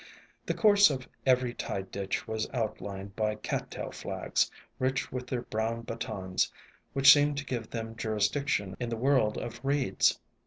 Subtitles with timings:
[0.47, 5.43] The course of every tide ditch was outlined by Cat tail Flags, rich with their
[5.43, 6.51] brown batons,
[6.93, 10.19] which seem to give them juris diction in the world of reeds.